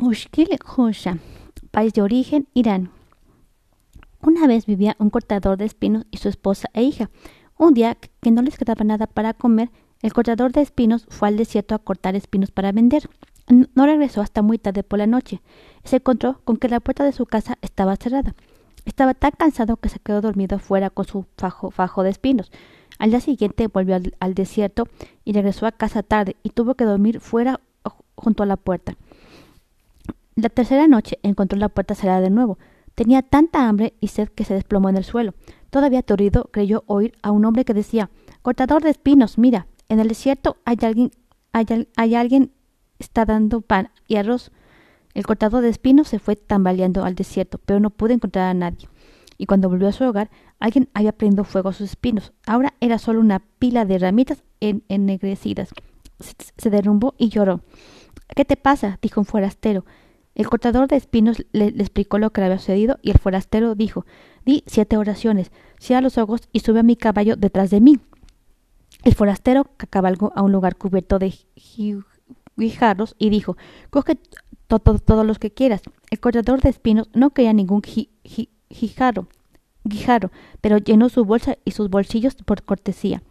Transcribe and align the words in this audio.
Mushkil 0.00 0.58
Husha, 0.64 1.18
país 1.70 1.92
de 1.92 2.00
origen 2.00 2.48
Irán. 2.54 2.90
Una 4.22 4.46
vez 4.46 4.64
vivía 4.64 4.96
un 4.98 5.10
cortador 5.10 5.58
de 5.58 5.66
espinos 5.66 6.06
y 6.10 6.16
su 6.16 6.30
esposa 6.30 6.70
e 6.72 6.82
hija. 6.82 7.10
Un 7.58 7.74
día 7.74 7.98
que 8.22 8.30
no 8.30 8.40
les 8.40 8.56
quedaba 8.56 8.82
nada 8.82 9.06
para 9.06 9.34
comer, 9.34 9.70
el 10.00 10.14
cortador 10.14 10.52
de 10.52 10.62
espinos 10.62 11.06
fue 11.10 11.28
al 11.28 11.36
desierto 11.36 11.74
a 11.74 11.80
cortar 11.80 12.16
espinos 12.16 12.50
para 12.50 12.72
vender. 12.72 13.10
No 13.74 13.84
regresó 13.84 14.22
hasta 14.22 14.40
muy 14.40 14.56
tarde 14.56 14.82
por 14.82 14.98
la 14.98 15.06
noche. 15.06 15.42
Se 15.84 15.96
encontró 15.96 16.40
con 16.44 16.56
que 16.56 16.70
la 16.70 16.80
puerta 16.80 17.04
de 17.04 17.12
su 17.12 17.26
casa 17.26 17.58
estaba 17.60 17.96
cerrada. 17.96 18.34
Estaba 18.86 19.12
tan 19.12 19.32
cansado 19.32 19.76
que 19.76 19.90
se 19.90 19.98
quedó 19.98 20.22
dormido 20.22 20.58
fuera 20.58 20.88
con 20.88 21.04
su 21.04 21.26
fajo, 21.36 22.02
de 22.02 22.08
espinos. 22.08 22.50
Al 22.98 23.10
día 23.10 23.20
siguiente 23.20 23.66
volvió 23.66 23.96
al, 24.18 24.34
desierto 24.34 24.88
y 25.26 25.34
regresó 25.34 25.66
a 25.66 25.72
casa 25.72 26.02
tarde 26.02 26.36
y 26.42 26.50
tuvo 26.50 26.74
que 26.74 26.84
dormir 26.84 27.20
fuera 27.20 27.60
junto 28.14 28.42
a 28.42 28.46
la 28.46 28.56
puerta. 28.56 28.96
La 30.40 30.48
tercera 30.48 30.88
noche 30.88 31.18
encontró 31.22 31.58
la 31.58 31.68
puerta 31.68 31.94
cerrada 31.94 32.22
de 32.22 32.30
nuevo. 32.30 32.58
Tenía 32.94 33.20
tanta 33.20 33.68
hambre 33.68 33.92
y 34.00 34.08
sed 34.08 34.28
que 34.28 34.44
se 34.44 34.54
desplomó 34.54 34.88
en 34.88 34.96
el 34.96 35.04
suelo. 35.04 35.34
Todavía 35.68 35.98
aturdido 35.98 36.48
creyó 36.50 36.82
oír 36.86 37.12
a 37.22 37.30
un 37.30 37.44
hombre 37.44 37.66
que 37.66 37.74
decía 37.74 38.08
Cortador 38.40 38.82
de 38.82 38.88
espinos, 38.88 39.36
mira, 39.36 39.66
en 39.90 40.00
el 40.00 40.08
desierto 40.08 40.56
hay 40.64 40.78
alguien, 40.82 41.10
hay, 41.52 42.14
alguien 42.14 42.52
está 42.98 43.26
dando 43.26 43.60
pan 43.60 43.90
y 44.08 44.16
arroz. 44.16 44.50
El 45.12 45.26
cortador 45.26 45.62
de 45.62 45.68
espinos 45.68 46.08
se 46.08 46.18
fue 46.18 46.36
tambaleando 46.36 47.04
al 47.04 47.16
desierto, 47.16 47.60
pero 47.66 47.80
no 47.80 47.90
pudo 47.90 48.14
encontrar 48.14 48.48
a 48.48 48.54
nadie. 48.54 48.88
Y 49.36 49.44
cuando 49.44 49.68
volvió 49.68 49.88
a 49.88 49.92
su 49.92 50.04
hogar, 50.04 50.30
alguien 50.58 50.88
había 50.94 51.12
prendido 51.12 51.44
fuego 51.44 51.68
a 51.68 51.72
sus 51.74 51.90
espinos. 51.90 52.32
Ahora 52.46 52.72
era 52.80 52.98
solo 52.98 53.20
una 53.20 53.40
pila 53.58 53.84
de 53.84 53.98
ramitas 53.98 54.42
en 54.60 54.84
ennegrecidas. 54.88 55.68
Se 56.56 56.70
derrumbó 56.70 57.14
y 57.18 57.28
lloró. 57.28 57.60
¿Qué 58.34 58.46
te 58.46 58.56
pasa? 58.56 58.98
dijo 59.02 59.20
un 59.20 59.26
forastero. 59.26 59.84
El 60.34 60.48
cortador 60.48 60.88
de 60.88 60.96
espinos 60.96 61.44
le, 61.52 61.66
explicó 61.66 62.18
lo 62.18 62.30
que 62.30 62.40
le 62.40 62.46
había 62.46 62.58
sucedido 62.58 62.98
y 63.02 63.10
el 63.10 63.18
forastero 63.18 63.74
dijo 63.74 64.06
Di 64.44 64.62
siete 64.66 64.96
oraciones, 64.96 65.50
cierra 65.78 66.00
los 66.00 66.18
ojos 66.18 66.48
y 66.52 66.60
sube 66.60 66.80
a 66.80 66.84
mi 66.84 66.96
caballo 66.96 67.36
detrás 67.36 67.70
de 67.70 67.80
mí. 67.80 67.98
El 69.02 69.14
forastero 69.14 69.66
cabalgó 69.90 70.32
a 70.34 70.42
un 70.42 70.52
lugar 70.52 70.76
cubierto 70.76 71.18
de 71.18 71.34
guijarros 72.56 73.16
y 73.18 73.30
dijo 73.30 73.56
Coge 73.90 74.18
todos 74.66 75.02
todo 75.02 75.24
los 75.24 75.38
que 75.38 75.50
quieras. 75.50 75.82
El 76.10 76.20
cortador 76.20 76.60
de 76.60 76.70
espinos 76.70 77.08
no 77.12 77.30
quería 77.30 77.52
ningún 77.52 77.82
guijarro, 78.70 79.26
guijarro, 79.84 80.30
pero 80.60 80.78
llenó 80.78 81.08
su 81.08 81.24
bolsa 81.24 81.58
y 81.64 81.72
sus 81.72 81.90
bolsillos 81.90 82.36
por 82.36 82.62
cortesía. 82.62 83.22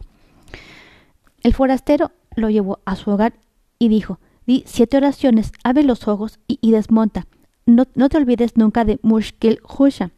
El 1.42 1.54
forastero 1.54 2.12
lo 2.36 2.50
llevó 2.50 2.80
a 2.84 2.96
su 2.96 3.10
hogar 3.10 3.32
y 3.78 3.88
dijo 3.88 4.20
Siete 4.66 4.96
oraciones, 4.96 5.52
abre 5.62 5.84
los 5.84 6.08
ojos 6.08 6.40
y, 6.48 6.70
desmonta. 6.72 7.26
No, 7.66 7.84
no, 7.94 8.08
te 8.08 8.16
olvides 8.16 8.56
nunca 8.56 8.84
de 8.84 8.98
Mushkil 9.02 9.60
Husha, 9.62 10.10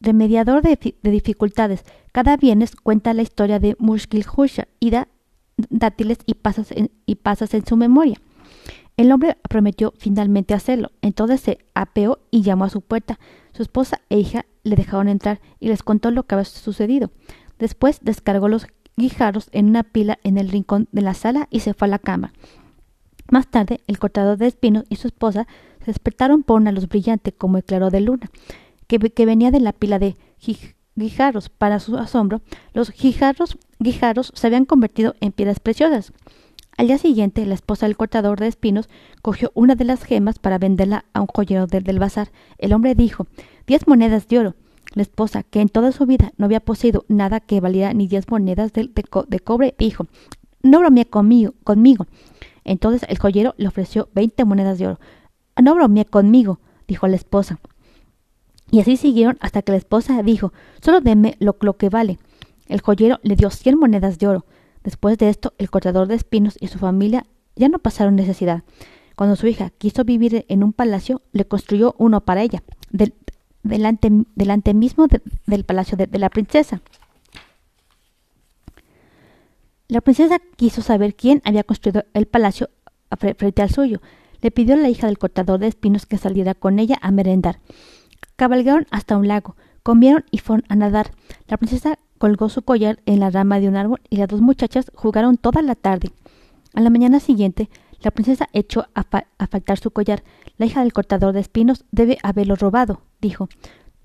remediador 0.00 0.62
de, 0.62 0.96
de, 1.00 1.10
dificultades. 1.10 1.84
Cada 2.12 2.36
viernes 2.36 2.74
cuenta 2.74 3.14
la 3.14 3.22
historia 3.22 3.60
de 3.60 3.76
Mushkil 3.78 4.26
Husha 4.36 4.66
y 4.80 4.90
da 4.90 5.08
dátiles 5.68 6.18
y 6.26 6.34
pasas, 6.34 6.72
en, 6.72 6.90
y 7.06 7.16
pasas 7.16 7.54
en 7.54 7.64
su 7.64 7.76
memoria. 7.76 8.20
El 8.96 9.12
hombre 9.12 9.36
prometió 9.48 9.94
finalmente 9.96 10.54
hacerlo. 10.54 10.90
Entonces 11.00 11.40
se 11.40 11.58
apeó 11.74 12.18
y 12.30 12.42
llamó 12.42 12.64
a 12.64 12.70
su 12.70 12.80
puerta. 12.80 13.18
Su 13.52 13.62
esposa 13.62 14.00
e 14.08 14.18
hija 14.18 14.44
le 14.64 14.76
dejaron 14.76 15.08
entrar 15.08 15.40
y 15.60 15.68
les 15.68 15.82
contó 15.82 16.10
lo 16.10 16.24
que 16.24 16.34
había 16.34 16.44
sucedido. 16.44 17.10
Después 17.58 18.00
descargó 18.02 18.48
los 18.48 18.66
guijarros 18.96 19.48
en 19.52 19.68
una 19.68 19.84
pila 19.84 20.18
en 20.24 20.36
el 20.36 20.48
rincón 20.48 20.88
de 20.92 21.02
la 21.02 21.14
sala 21.14 21.46
y 21.50 21.60
se 21.60 21.74
fue 21.74 21.86
a 21.86 21.90
la 21.90 21.98
cama. 21.98 22.32
Más 23.30 23.46
tarde, 23.46 23.80
el 23.86 23.98
cortador 23.98 24.38
de 24.38 24.48
espinos 24.48 24.84
y 24.88 24.96
su 24.96 25.06
esposa 25.06 25.46
se 25.80 25.86
despertaron 25.86 26.42
por 26.42 26.60
una 26.60 26.72
luz 26.72 26.88
brillante 26.88 27.32
como 27.32 27.56
el 27.56 27.64
claro 27.64 27.90
de 27.90 28.00
luna, 28.00 28.30
que, 28.86 28.98
venía 29.24 29.52
de 29.52 29.60
la 29.60 29.72
pila 29.72 30.00
de 30.00 30.16
guijarros. 30.96 31.48
Para 31.48 31.78
su 31.78 31.96
asombro, 31.96 32.42
los 32.74 32.90
guijarros, 32.90 33.56
guijarros 33.78 34.32
se 34.34 34.46
habían 34.48 34.64
convertido 34.64 35.14
en 35.20 35.30
piedras 35.30 35.60
preciosas. 35.60 36.12
Al 36.76 36.88
día 36.88 36.98
siguiente, 36.98 37.46
la 37.46 37.54
esposa 37.54 37.86
del 37.86 37.96
cortador 37.96 38.40
de 38.40 38.48
espinos 38.48 38.88
cogió 39.22 39.52
una 39.54 39.74
de 39.74 39.84
las 39.84 40.02
gemas 40.02 40.38
para 40.38 40.58
venderla 40.58 41.04
a 41.12 41.20
un 41.20 41.26
joyero 41.26 41.66
del, 41.66 41.98
bazar. 41.98 42.32
El 42.58 42.72
hombre 42.72 42.94
dijo 42.94 43.26
diez 43.66 43.86
monedas 43.86 44.26
de 44.28 44.38
oro. 44.38 44.54
La 44.94 45.02
esposa, 45.02 45.44
que 45.44 45.60
en 45.60 45.68
toda 45.68 45.92
su 45.92 46.04
vida 46.04 46.32
no 46.36 46.46
había 46.46 46.58
poseído 46.58 47.04
nada 47.06 47.38
que 47.38 47.60
valiera 47.60 47.92
ni 47.92 48.08
diez 48.08 48.28
monedas 48.28 48.72
de, 48.72 48.90
cobre, 49.44 49.74
dijo 49.78 50.06
No 50.62 50.80
bromee 50.80 51.04
conmigo, 51.04 51.54
conmigo. 51.62 52.06
Entonces 52.64 53.04
el 53.08 53.18
joyero 53.18 53.54
le 53.56 53.68
ofreció 53.68 54.08
veinte 54.14 54.44
monedas 54.44 54.78
de 54.78 54.86
oro. 54.88 55.00
No 55.60 55.74
bromee 55.74 56.04
conmigo, 56.04 56.60
dijo 56.86 57.06
la 57.08 57.16
esposa. 57.16 57.58
Y 58.70 58.80
así 58.80 58.96
siguieron 58.96 59.36
hasta 59.40 59.62
que 59.62 59.72
la 59.72 59.78
esposa 59.78 60.22
dijo 60.22 60.52
Solo 60.80 61.00
deme 61.00 61.36
lo, 61.40 61.56
que 61.76 61.88
vale. 61.88 62.18
El 62.68 62.80
joyero 62.80 63.18
le 63.22 63.36
dio 63.36 63.50
cien 63.50 63.78
monedas 63.78 64.18
de 64.18 64.28
oro. 64.28 64.46
Después 64.84 65.18
de 65.18 65.28
esto, 65.28 65.52
el 65.58 65.70
cortador 65.70 66.08
de 66.08 66.14
espinos 66.14 66.56
y 66.60 66.68
su 66.68 66.78
familia 66.78 67.26
ya 67.56 67.68
no 67.68 67.78
pasaron 67.78 68.16
necesidad. 68.16 68.62
Cuando 69.16 69.36
su 69.36 69.46
hija 69.46 69.70
quiso 69.70 70.04
vivir 70.04 70.46
en 70.48 70.62
un 70.62 70.72
palacio, 70.72 71.20
le 71.32 71.44
construyó 71.44 71.94
uno 71.98 72.22
para 72.22 72.42
ella, 72.42 72.62
del, 72.90 73.12
delante, 73.62 74.72
mismo 74.72 75.08
de, 75.08 75.20
del 75.46 75.64
palacio 75.64 75.98
de 75.98 76.18
la 76.18 76.30
princesa. 76.30 76.80
La 79.90 80.00
princesa 80.00 80.38
quiso 80.54 80.82
saber 80.82 81.16
quién 81.16 81.42
había 81.44 81.64
construido 81.64 82.04
el 82.14 82.26
palacio 82.26 82.70
frente 83.18 83.60
al 83.60 83.70
suyo. 83.70 84.00
Le 84.40 84.52
pidió 84.52 84.74
a 84.74 84.78
la 84.78 84.88
hija 84.88 85.08
del 85.08 85.18
cortador 85.18 85.58
de 85.58 85.66
espinos 85.66 86.06
que 86.06 86.16
saliera 86.16 86.54
con 86.54 86.78
ella 86.78 86.96
a 87.02 87.10
merendar. 87.10 87.58
Cabalgaron 88.36 88.86
hasta 88.92 89.18
un 89.18 89.26
lago, 89.26 89.56
comieron 89.82 90.24
y 90.30 90.38
fueron 90.38 90.64
a 90.68 90.76
nadar. 90.76 91.10
La 91.48 91.56
princesa 91.56 91.98
colgó 92.18 92.48
su 92.50 92.62
collar 92.62 93.00
en 93.04 93.18
la 93.18 93.30
rama 93.30 93.58
de 93.58 93.66
un 93.66 93.74
árbol 93.74 94.00
y 94.08 94.18
las 94.18 94.28
dos 94.28 94.40
muchachas 94.40 94.92
jugaron 94.94 95.36
toda 95.38 95.60
la 95.60 95.74
tarde. 95.74 96.12
A 96.72 96.80
la 96.82 96.90
mañana 96.90 97.18
siguiente, 97.18 97.68
la 98.00 98.12
princesa 98.12 98.48
echó 98.52 98.86
a, 98.94 99.02
fa 99.02 99.26
a 99.38 99.48
faltar 99.48 99.80
su 99.80 99.90
collar. 99.90 100.22
La 100.56 100.66
hija 100.66 100.82
del 100.82 100.92
cortador 100.92 101.34
de 101.34 101.40
espinos 101.40 101.84
debe 101.90 102.16
haberlo 102.22 102.54
robado, 102.54 103.02
dijo. 103.20 103.48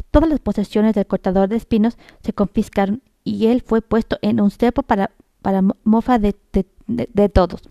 Todas 0.10 0.32
las 0.32 0.40
posesiones 0.40 0.96
del 0.96 1.06
cortador 1.06 1.48
de 1.48 1.58
espinos 1.58 1.96
se 2.24 2.34
confiscaron 2.34 3.04
y 3.24 3.48
él 3.48 3.62
fue 3.62 3.84
puesto 3.84 4.18
en 4.24 4.42
un 4.42 4.50
cepo 4.50 4.82
para 4.82 5.12
para 5.46 5.62
mofa 5.84 6.18
de, 6.18 6.34
todos. 7.30 7.62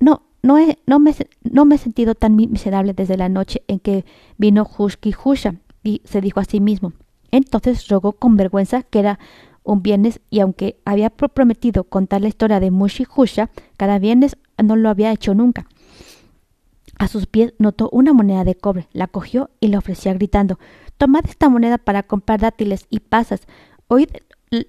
No, 0.00 0.22
no, 0.42 0.58
he, 0.58 0.76
no, 0.88 0.98
me, 0.98 1.14
no 1.44 1.64
me 1.64 1.76
he 1.76 1.78
sentido 1.78 2.16
tan 2.16 2.34
miserable 2.34 2.94
desde 2.94 3.16
la 3.16 3.28
noche 3.28 3.62
en 3.68 3.78
que 3.78 4.04
vino 4.38 4.68
Hushki 4.76 5.14
y 5.84 6.02
se 6.04 6.20
dijo 6.20 6.40
a 6.40 6.44
sí 6.44 6.58
mismo. 6.58 6.92
Entonces 7.30 7.86
rogó 7.86 8.10
con 8.10 8.36
vergüenza 8.36 8.82
que 8.82 8.98
era 8.98 9.20
un 9.62 9.84
viernes 9.84 10.18
y 10.30 10.40
aunque 10.40 10.80
había 10.84 11.10
prometido 11.10 11.84
contar 11.84 12.22
la 12.22 12.28
historia 12.28 12.58
de 12.58 12.72
Mushi 12.72 13.06
Husha, 13.14 13.50
cada 13.76 14.00
viernes 14.00 14.36
no 14.60 14.74
lo 14.74 14.88
había 14.88 15.12
hecho 15.12 15.32
nunca. 15.32 15.68
A 16.98 17.06
sus 17.06 17.26
pies 17.26 17.54
notó 17.58 17.88
una 17.92 18.12
moneda 18.12 18.42
de 18.42 18.56
cobre, 18.56 18.88
la 18.92 19.06
cogió 19.06 19.50
y 19.60 19.68
la 19.68 19.78
ofrecía 19.78 20.12
gritando 20.12 20.58
Tomad 20.98 21.24
esta 21.26 21.48
moneda 21.48 21.78
para 21.78 22.02
comprar 22.02 22.40
dátiles 22.40 22.88
y 22.90 22.98
pasas. 22.98 23.42
Oíd, 23.86 24.08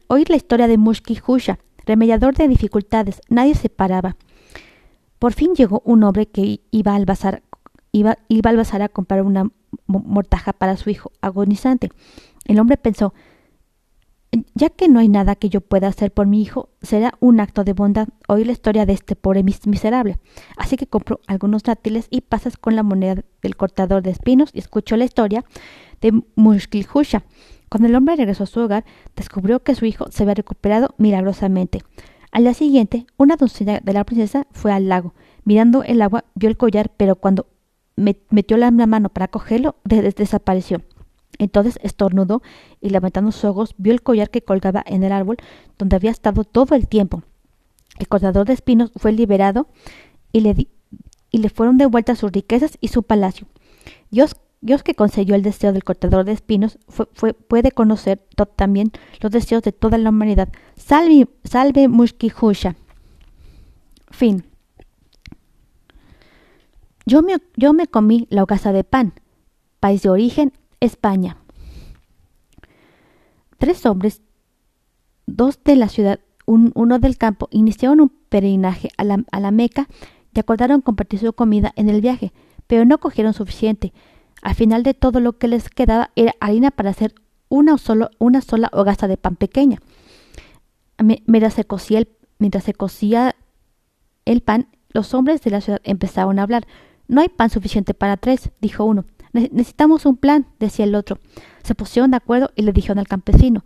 oíd 0.06 0.28
la 0.30 0.36
historia 0.36 0.68
de 0.68 0.78
Mushki 0.78 1.18
Husha, 1.26 1.58
remediador 1.92 2.34
de 2.36 2.48
dificultades, 2.48 3.22
nadie 3.30 3.54
se 3.56 3.70
paraba. 3.70 4.16
Por 5.20 5.34
fin 5.34 5.54
llegó 5.54 5.82
un 5.86 6.04
hombre 6.04 6.26
que 6.26 6.62
iba 6.72 6.96
al 6.96 7.06
bazar, 7.06 7.44
iba, 7.92 8.18
al 8.44 8.58
bazar 8.58 8.82
a 8.82 8.90
comprar 8.90 9.22
una 9.22 9.52
mortaja 9.88 10.54
para 10.54 10.78
su 10.78 10.90
hijo 10.90 11.12
agonizante. 11.22 11.90
El 12.46 12.60
hombre 12.60 12.78
pensó 12.78 13.14
ya 14.56 14.70
que 14.70 14.88
no 14.88 15.00
hay 15.00 15.10
nada 15.10 15.36
que 15.36 15.50
yo 15.50 15.60
pueda 15.60 15.88
hacer 15.90 16.12
por 16.12 16.26
mi 16.26 16.42
hijo, 16.42 16.70
será 16.82 17.14
un 17.20 17.42
acto 17.42 17.66
de 17.66 17.74
bondad 17.74 18.08
oír 18.30 18.46
la 18.46 18.54
historia 18.54 18.86
de 18.86 18.94
este 18.94 19.18
pobre 19.18 19.44
mis 19.44 19.68
miserable. 19.68 20.20
Así 20.56 20.78
que 20.78 20.88
compró 20.88 21.20
algunos 21.28 21.64
dátiles 21.64 22.08
y 22.10 22.22
pasas 22.22 22.56
con 22.56 22.76
la 22.76 22.84
moneda 22.84 23.24
del 23.42 23.58
cortador 23.58 24.02
de 24.02 24.12
espinos 24.12 24.50
y 24.54 24.60
escuchó 24.60 24.96
la 24.96 25.04
historia 25.04 25.44
de 26.00 26.24
Mushkilhusha, 26.36 27.24
cuando 27.72 27.88
el 27.88 27.96
hombre 27.96 28.18
regresó 28.18 28.44
a 28.44 28.48
su 28.48 28.60
hogar, 28.60 28.84
descubrió 29.16 29.64
que 29.64 29.76
su 29.76 29.86
hijo 29.86 30.12
se 30.12 30.24
había 30.24 30.34
recuperado 30.34 30.94
milagrosamente. 30.98 31.82
Al 32.30 32.44
día 32.44 32.54
siguiente, 32.54 33.08
una 33.16 33.38
doncella 33.38 33.80
de 33.80 33.94
la 33.94 34.04
princesa 34.04 34.46
fue 34.52 34.74
al 34.74 34.90
lago. 34.90 35.14
Mirando 35.46 35.82
el 35.84 36.02
agua, 36.02 36.26
vio 36.36 36.50
el 36.50 36.58
collar, 36.58 36.92
pero 36.98 37.16
cuando 37.16 37.48
metió 37.96 38.58
la 38.58 38.72
mano 38.72 39.08
para 39.08 39.30
cogerlo, 39.30 39.78
des 39.86 40.14
desapareció. 40.16 40.82
Entonces 41.38 41.80
estornudó 41.82 42.42
y 42.82 42.90
levantando 42.90 43.32
sus 43.32 43.46
ojos 43.46 43.74
vio 43.78 43.94
el 43.94 44.02
collar 44.02 44.30
que 44.30 44.42
colgaba 44.42 44.84
en 44.86 45.06
el 45.06 45.14
árbol 45.14 45.38
donde 45.78 45.96
había 45.96 46.12
estado 46.12 46.44
todo 46.44 46.76
el 46.76 46.90
tiempo. 46.90 47.24
El 48.00 48.10
cortador 48.10 48.48
de 48.48 48.54
espinos 48.54 48.92
fue 48.98 49.14
liberado 49.14 49.70
y 50.34 50.42
le, 50.42 50.68
y 51.30 51.38
le 51.38 51.48
fueron 51.48 51.78
devueltas 51.78 52.20
sus 52.20 52.34
riquezas 52.34 52.78
y 52.82 52.90
su 52.90 53.04
palacio. 53.04 53.48
Dios 54.10 54.36
Dios 54.62 54.84
que 54.84 54.94
concedió 54.94 55.34
el 55.34 55.42
deseo 55.42 55.74
del 55.74 55.84
cortador 55.84 56.24
de 56.24 56.34
espinos 56.34 56.78
puede 57.48 57.72
conocer 57.72 58.24
también 58.56 58.92
los 59.20 59.32
deseos 59.32 59.64
de 59.64 59.72
toda 59.72 59.98
la 59.98 60.10
humanidad. 60.10 60.50
Salve, 60.76 61.28
salve 61.44 61.88
Mushkihusha. 61.88 62.76
Fin. 64.12 64.46
Yo 67.08 67.24
me, 67.24 67.38
yo 67.58 67.74
me 67.74 67.88
comí 67.88 68.28
la 68.30 68.44
hogaza 68.44 68.72
de 68.72 68.84
pan. 68.84 69.14
País 69.80 70.04
de 70.04 70.10
origen, 70.12 70.54
España. 70.80 71.38
Tres 73.58 73.84
hombres, 73.88 74.22
dos 75.26 75.60
de 75.64 75.76
la 75.76 75.90
ciudad, 75.90 76.20
uno 76.46 77.00
del 77.00 77.18
campo, 77.18 77.48
iniciaron 77.52 78.02
un 78.02 78.10
peregrinaje 78.30 78.90
a 78.98 79.04
la, 79.04 79.24
a 79.32 79.40
la 79.40 79.50
Meca 79.50 79.88
y 80.36 80.40
acordaron 80.40 80.82
compartir 80.82 81.20
su 81.20 81.34
comida 81.34 81.74
en 81.76 81.90
el 81.90 82.02
viaje, 82.02 82.32
pero 82.68 82.86
no 82.86 83.00
cogieron 83.00 83.34
suficiente. 83.34 83.92
Al 84.42 84.56
final 84.56 84.84
de 84.84 84.94
todo 84.94 85.20
lo 85.20 85.38
que 85.38 85.48
les 85.48 85.70
quedaba 85.70 86.12
era 86.16 86.36
harina 86.40 86.72
para 86.72 86.90
hacer 86.90 87.14
una, 87.50 87.78
solo, 87.78 88.10
una 88.18 88.42
sola 88.42 88.70
hogaza 88.74 89.08
de 89.08 89.18
pan 89.18 89.36
pequeña. 89.36 89.80
Mientras 90.98 91.54
se, 91.54 91.66
cocía 91.66 92.00
el, 92.00 92.10
mientras 92.40 92.64
se 92.64 92.74
cocía 92.74 93.36
el 94.26 94.42
pan, 94.42 94.68
los 94.94 95.14
hombres 95.14 95.42
de 95.42 95.52
la 95.52 95.62
ciudad 95.62 95.82
empezaron 95.84 96.40
a 96.40 96.44
hablar. 96.44 96.66
No 97.08 97.22
hay 97.22 97.30
pan 97.30 97.50
suficiente 97.50 97.94
para 97.94 98.18
tres, 98.18 98.52
dijo 98.62 98.86
uno. 98.86 99.06
Necesitamos 99.34 100.06
un 100.06 100.18
plan, 100.18 100.48
decía 100.60 100.86
el 100.86 100.96
otro. 100.96 101.20
Se 101.64 101.76
pusieron 101.76 102.12
de 102.12 102.18
acuerdo 102.18 102.52
y 102.56 102.64
le 102.64 102.74
dijeron 102.74 103.00
al 103.00 103.08
campesino 103.08 103.64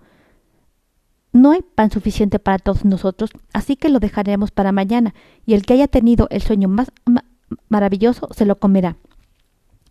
No 1.31 1.51
hay 1.51 1.61
pan 1.61 1.89
suficiente 1.89 2.39
para 2.39 2.59
todos 2.59 2.85
nosotros, 2.85 3.31
así 3.53 3.75
que 3.75 3.89
lo 3.89 3.99
dejaremos 3.99 4.51
para 4.51 4.71
mañana, 4.71 5.15
y 5.45 5.53
el 5.53 5.65
que 5.65 5.73
haya 5.73 5.87
tenido 5.87 6.27
el 6.29 6.41
sueño 6.41 6.67
más 6.67 6.91
maravilloso 7.69 8.29
se 8.31 8.45
lo 8.45 8.59
comerá. 8.59 8.97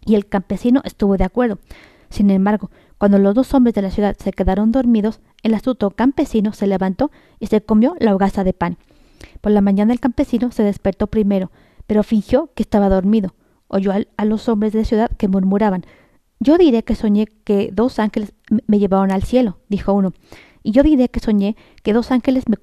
Y 0.04 0.14
el 0.14 0.26
campesino 0.26 0.80
estuvo 0.84 1.16
de 1.16 1.24
acuerdo. 1.24 1.58
Sin 2.10 2.30
embargo, 2.30 2.70
cuando 2.98 3.18
los 3.18 3.34
dos 3.34 3.52
hombres 3.54 3.74
de 3.74 3.82
la 3.82 3.90
ciudad 3.90 4.16
se 4.18 4.32
quedaron 4.32 4.72
dormidos, 4.72 5.20
el 5.42 5.54
astuto 5.54 5.90
campesino 5.90 6.52
se 6.52 6.66
levantó 6.66 7.10
y 7.40 7.48
se 7.48 7.60
comió 7.60 7.94
la 7.98 8.14
hogaza 8.14 8.44
de 8.44 8.52
pan. 8.52 8.78
Por 9.40 9.52
la 9.52 9.60
mañana 9.60 9.92
el 9.92 10.00
campesino 10.00 10.50
se 10.52 10.62
despertó 10.62 11.06
primero, 11.06 11.50
pero 11.86 12.02
fingió 12.02 12.50
que 12.54 12.62
estaba 12.62 12.88
dormido. 12.88 13.34
Oyó 13.68 13.92
a 14.16 14.24
los 14.24 14.48
hombres 14.48 14.72
de 14.72 14.80
la 14.80 14.84
ciudad 14.84 15.10
que 15.16 15.28
murmuraban 15.28 15.84
Yo 16.38 16.58
diré 16.58 16.84
que 16.84 16.94
soñé 16.94 17.26
que 17.44 17.70
dos 17.72 17.98
ángeles 17.98 18.32
me 18.66 18.78
llevaron 18.78 19.10
al 19.10 19.24
cielo, 19.24 19.58
dijo 19.68 19.92
uno. 19.92 20.12
Y 20.62 20.72
yo 20.72 20.82
diré 20.82 21.08
que 21.08 21.20
soñé 21.20 21.56
que 21.82 21.92
dos 21.92 22.10
ángeles 22.10 22.44
me, 22.48 22.56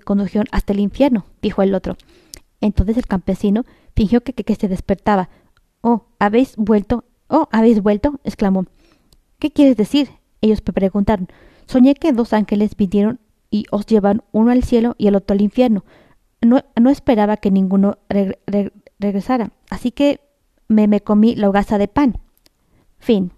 condujeron 0.00 0.46
hasta 0.50 0.72
el 0.72 0.80
infierno, 0.80 1.24
dijo 1.40 1.62
el 1.62 1.74
otro. 1.74 1.96
Entonces 2.60 2.96
el 2.96 3.06
campesino 3.06 3.64
fingió 3.94 4.22
que, 4.22 4.32
que 4.32 4.54
se 4.54 4.68
despertaba. 4.68 5.30
Oh, 5.88 6.02
habéis 6.18 6.56
vuelto. 6.56 7.04
Oh, 7.28 7.48
habéis 7.52 7.80
vuelto. 7.80 8.18
exclamó. 8.24 8.64
¿Qué 9.38 9.52
quieres 9.52 9.76
decir? 9.76 10.10
Ellos 10.40 10.60
me 10.66 10.72
preguntaron. 10.72 11.28
Soñé 11.66 11.94
que 11.94 12.12
dos 12.12 12.32
ángeles 12.32 12.76
vinieron 12.76 13.20
y 13.52 13.66
os 13.70 13.86
llevan 13.86 14.24
uno 14.32 14.50
al 14.50 14.64
cielo 14.64 14.96
y 14.98 15.06
el 15.06 15.14
otro 15.14 15.34
al 15.34 15.42
infierno. 15.42 15.84
No, 16.40 16.64
no 16.74 16.90
esperaba 16.90 17.36
que 17.36 17.52
ninguno 17.52 17.98
regresara, 18.98 19.52
así 19.70 19.92
que 19.92 20.18
me, 20.66 20.88
me 20.88 21.02
comí 21.02 21.36
la 21.36 21.48
hogaza 21.48 21.78
de 21.78 21.86
pan. 21.86 22.18
Fin. 22.98 23.30